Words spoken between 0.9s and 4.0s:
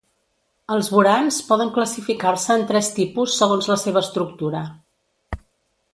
borans poden classificar-se en tres tipus segons la